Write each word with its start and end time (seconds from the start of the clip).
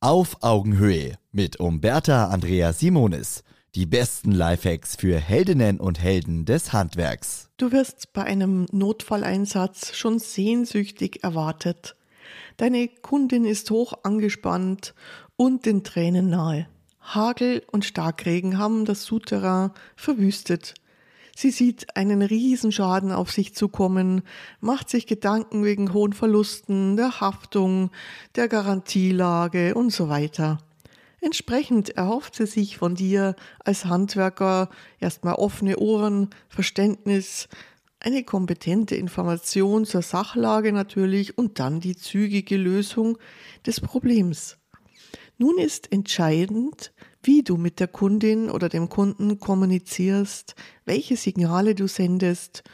Auf 0.00 0.44
Augenhöhe 0.44 1.18
mit 1.32 1.58
Umberta 1.58 2.28
Andrea 2.28 2.72
Simonis. 2.72 3.42
Die 3.74 3.84
besten 3.84 4.30
Lifehacks 4.30 4.94
für 4.94 5.18
Heldinnen 5.18 5.80
und 5.80 6.00
Helden 6.00 6.44
des 6.44 6.72
Handwerks. 6.72 7.50
Du 7.56 7.72
wirst 7.72 8.12
bei 8.12 8.22
einem 8.22 8.68
Notfalleinsatz 8.70 9.96
schon 9.96 10.20
sehnsüchtig 10.20 11.24
erwartet. 11.24 11.96
Deine 12.58 12.86
Kundin 12.86 13.44
ist 13.44 13.72
hoch 13.72 13.92
angespannt 14.04 14.94
und 15.36 15.66
den 15.66 15.82
Tränen 15.82 16.30
nahe. 16.30 16.68
Hagel 17.00 17.64
und 17.72 17.84
Starkregen 17.84 18.56
haben 18.56 18.84
das 18.84 19.02
Souterrain 19.02 19.72
verwüstet. 19.96 20.74
Sie 21.40 21.52
sieht 21.52 21.96
einen 21.96 22.20
Riesenschaden 22.20 23.12
auf 23.12 23.30
sich 23.30 23.54
zukommen, 23.54 24.22
macht 24.58 24.90
sich 24.90 25.06
Gedanken 25.06 25.62
wegen 25.62 25.92
hohen 25.92 26.12
Verlusten, 26.12 26.96
der 26.96 27.20
Haftung, 27.20 27.92
der 28.34 28.48
Garantielage 28.48 29.76
und 29.76 29.92
so 29.92 30.08
weiter. 30.08 30.58
Entsprechend 31.20 31.90
erhofft 31.90 32.34
sie 32.34 32.46
sich 32.46 32.76
von 32.76 32.96
dir 32.96 33.36
als 33.64 33.84
Handwerker 33.84 34.68
erstmal 34.98 35.36
offene 35.36 35.78
Ohren, 35.78 36.30
Verständnis, 36.48 37.48
eine 38.00 38.24
kompetente 38.24 38.96
Information 38.96 39.84
zur 39.84 40.02
Sachlage 40.02 40.72
natürlich 40.72 41.38
und 41.38 41.60
dann 41.60 41.78
die 41.78 41.94
zügige 41.94 42.56
Lösung 42.56 43.16
des 43.64 43.80
Problems. 43.80 44.57
Nun 45.38 45.56
ist 45.56 45.92
entscheidend, 45.92 46.92
wie 47.22 47.42
du 47.42 47.56
mit 47.56 47.78
der 47.78 47.86
Kundin 47.86 48.50
oder 48.50 48.68
dem 48.68 48.88
Kunden 48.88 49.38
kommunizierst, 49.38 50.56
welche 50.84 51.16
Signale 51.16 51.76
du 51.76 51.86
sendest 51.86 52.64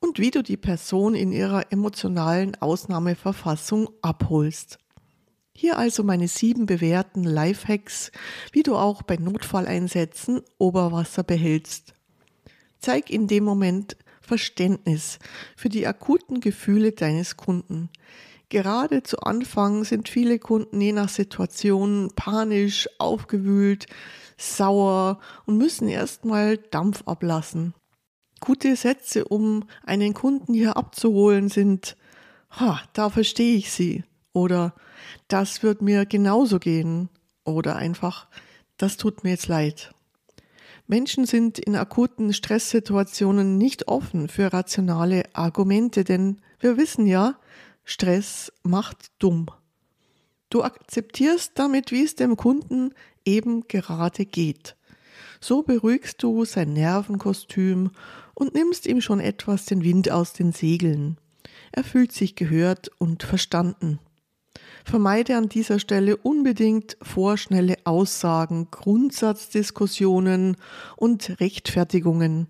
und 0.00 0.18
wie 0.18 0.30
du 0.30 0.42
die 0.42 0.56
Person 0.56 1.14
in 1.14 1.30
ihrer 1.30 1.70
emotionalen 1.70 2.54
Ausnahmeverfassung 2.54 3.90
abholst. 4.00 4.78
Hier 5.54 5.78
also 5.78 6.02
meine 6.02 6.28
sieben 6.28 6.64
bewährten 6.64 7.22
Lifehacks, 7.22 8.12
wie 8.50 8.62
du 8.62 8.76
auch 8.76 9.02
bei 9.02 9.16
Notfalleinsätzen 9.16 10.40
Oberwasser 10.56 11.22
behältst. 11.22 11.92
Zeig 12.78 13.10
in 13.10 13.26
dem 13.26 13.44
Moment 13.44 13.96
Verständnis 14.22 15.18
für 15.54 15.68
die 15.68 15.86
akuten 15.86 16.40
Gefühle 16.40 16.92
deines 16.92 17.36
Kunden. 17.36 17.90
Gerade 18.48 19.02
zu 19.02 19.18
Anfang 19.20 19.82
sind 19.84 20.08
viele 20.08 20.38
Kunden 20.38 20.80
je 20.80 20.92
nach 20.92 21.08
Situation 21.08 22.12
panisch, 22.14 22.88
aufgewühlt, 22.98 23.86
sauer 24.36 25.18
und 25.46 25.58
müssen 25.58 25.88
erstmal 25.88 26.56
Dampf 26.56 27.02
ablassen. 27.06 27.74
Gute 28.40 28.76
Sätze, 28.76 29.24
um 29.24 29.64
einen 29.84 30.14
Kunden 30.14 30.54
hier 30.54 30.76
abzuholen, 30.76 31.48
sind, 31.48 31.96
ha, 32.50 32.80
da 32.92 33.10
verstehe 33.10 33.56
ich 33.56 33.72
Sie. 33.72 34.04
Oder 34.32 34.74
das 35.28 35.62
wird 35.62 35.82
mir 35.82 36.06
genauso 36.06 36.58
gehen. 36.58 37.08
Oder 37.44 37.76
einfach, 37.76 38.28
das 38.76 38.96
tut 38.96 39.24
mir 39.24 39.30
jetzt 39.30 39.48
leid. 39.48 39.92
Menschen 40.86 41.26
sind 41.26 41.58
in 41.58 41.74
akuten 41.74 42.32
Stresssituationen 42.32 43.58
nicht 43.58 43.88
offen 43.88 44.28
für 44.28 44.52
rationale 44.52 45.24
Argumente, 45.32 46.04
denn 46.04 46.40
wir 46.60 46.76
wissen 46.76 47.06
ja, 47.06 47.40
Stress 47.88 48.52
macht 48.64 49.12
dumm. 49.20 49.46
Du 50.50 50.64
akzeptierst 50.64 51.52
damit, 51.54 51.92
wie 51.92 52.02
es 52.02 52.16
dem 52.16 52.36
Kunden 52.36 52.92
eben 53.24 53.68
gerade 53.68 54.26
geht. 54.26 54.76
So 55.40 55.62
beruhigst 55.62 56.20
du 56.20 56.44
sein 56.44 56.72
Nervenkostüm 56.72 57.92
und 58.34 58.54
nimmst 58.54 58.86
ihm 58.86 59.00
schon 59.00 59.20
etwas 59.20 59.66
den 59.66 59.84
Wind 59.84 60.10
aus 60.10 60.32
den 60.32 60.50
Segeln. 60.52 61.16
Er 61.70 61.84
fühlt 61.84 62.10
sich 62.10 62.34
gehört 62.34 62.90
und 62.98 63.22
verstanden. 63.22 64.00
Vermeide 64.84 65.36
an 65.36 65.48
dieser 65.48 65.78
Stelle 65.78 66.16
unbedingt 66.16 66.96
vorschnelle 67.02 67.76
Aussagen, 67.84 68.68
Grundsatzdiskussionen 68.72 70.56
und 70.96 71.38
Rechtfertigungen. 71.40 72.48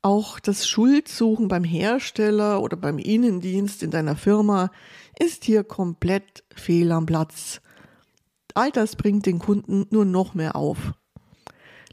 Auch 0.00 0.38
das 0.38 0.68
Schuldsuchen 0.68 1.48
beim 1.48 1.64
Hersteller 1.64 2.62
oder 2.62 2.76
beim 2.76 2.98
Innendienst 2.98 3.82
in 3.82 3.90
deiner 3.90 4.14
Firma 4.14 4.70
ist 5.18 5.44
hier 5.44 5.64
komplett 5.64 6.44
fehl 6.54 6.92
am 6.92 7.04
Platz. 7.04 7.60
All 8.54 8.70
das 8.70 8.94
bringt 8.94 9.26
den 9.26 9.40
Kunden 9.40 9.86
nur 9.90 10.04
noch 10.04 10.34
mehr 10.34 10.54
auf. 10.54 10.92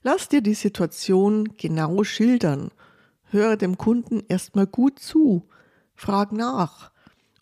Lass 0.04 0.30
dir 0.30 0.42
die 0.42 0.54
Situation 0.54 1.50
genau 1.58 2.04
schildern. 2.04 2.70
Höre 3.24 3.58
dem 3.58 3.76
Kunden 3.78 4.22
erstmal 4.28 4.68
gut 4.68 5.00
zu. 5.00 5.50
Frag 5.96 6.32
nach, 6.32 6.92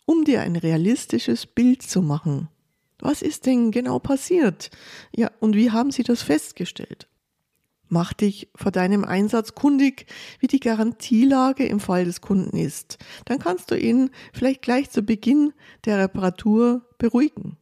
um 0.06 0.24
dir 0.24 0.40
ein 0.40 0.56
realistisches 0.56 1.44
Bild 1.46 1.82
zu 1.82 2.00
machen. 2.00 2.48
Was 3.00 3.20
ist 3.20 3.44
denn 3.44 3.70
genau 3.70 3.98
passiert? 3.98 4.70
Ja, 5.14 5.30
und 5.40 5.54
wie 5.56 5.70
haben 5.70 5.90
Sie 5.90 6.04
das 6.04 6.22
festgestellt? 6.22 7.06
Mach 7.88 8.12
dich 8.12 8.48
vor 8.54 8.72
deinem 8.72 9.04
Einsatz 9.04 9.54
kundig, 9.54 10.06
wie 10.40 10.46
die 10.46 10.60
Garantielage 10.60 11.66
im 11.66 11.80
Fall 11.80 12.04
des 12.04 12.20
Kunden 12.20 12.56
ist. 12.56 12.98
Dann 13.24 13.38
kannst 13.38 13.70
du 13.70 13.78
ihn 13.78 14.10
vielleicht 14.32 14.62
gleich 14.62 14.90
zu 14.90 15.02
Beginn 15.02 15.52
der 15.84 15.98
Reparatur 15.98 16.82
beruhigen. 16.98 17.56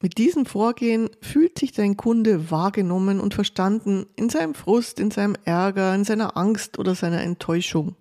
Mit 0.00 0.18
diesem 0.18 0.46
Vorgehen 0.46 1.10
fühlt 1.20 1.58
sich 1.58 1.70
dein 1.70 1.96
Kunde 1.96 2.50
wahrgenommen 2.50 3.20
und 3.20 3.34
verstanden 3.34 4.06
in 4.16 4.30
seinem 4.30 4.54
Frust, 4.54 4.98
in 4.98 5.12
seinem 5.12 5.36
Ärger, 5.44 5.94
in 5.94 6.04
seiner 6.04 6.36
Angst 6.36 6.78
oder 6.78 6.96
seiner 6.96 7.22
Enttäuschung. 7.22 7.94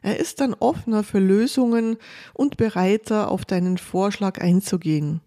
Er 0.00 0.18
ist 0.18 0.40
dann 0.40 0.54
offener 0.54 1.02
für 1.02 1.18
Lösungen 1.18 1.98
und 2.32 2.56
bereiter, 2.56 3.30
auf 3.30 3.44
deinen 3.44 3.78
Vorschlag 3.78 4.40
einzugehen. 4.40 5.20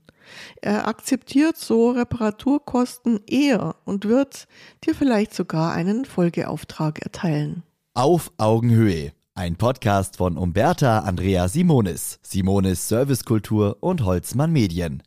Er 0.62 0.88
akzeptiert 0.88 1.58
so 1.58 1.92
Reparaturkosten 1.92 3.22
eher 3.28 3.76
und 3.86 4.06
wird 4.06 4.48
dir 4.86 4.96
vielleicht 4.96 5.34
sogar 5.34 5.74
einen 5.74 6.06
Folgeauftrag 6.06 7.00
erteilen. 7.00 7.64
Auf 7.94 8.31
Augenhöhe. 8.38 9.12
Ein 9.34 9.56
Podcast 9.56 10.18
von 10.18 10.38
Umberta 10.38 11.00
Andrea 11.00 11.48
Simonis, 11.48 12.20
Simonis 12.22 12.88
Servicekultur 12.88 13.78
und 13.80 14.04
Holzmann 14.04 14.52
Medien. 14.52 15.04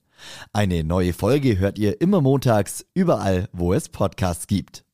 Eine 0.53 0.85
neue 0.85 1.13
Folge 1.13 1.59
hört 1.59 1.79
ihr 1.79 2.01
immer 2.01 2.21
montags, 2.21 2.87
überall, 2.95 3.49
wo 3.53 3.75
es 3.75 3.89
Podcasts 3.89 4.47
gibt. 4.47 4.85